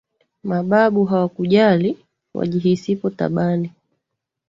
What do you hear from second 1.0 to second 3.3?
hawakujali, wajihisipo